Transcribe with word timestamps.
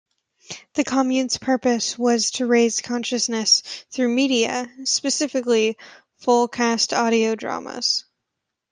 The 0.73 0.83
commune's 0.83 1.37
purpose 1.37 1.95
was 1.95 2.31
to 2.31 2.47
raise 2.47 2.81
consciousness 2.81 3.61
through 3.91 4.09
media, 4.09 4.67
specifically 4.83 5.77
full-cast 6.21 6.91
audio 6.91 7.35
dramas. 7.35 8.05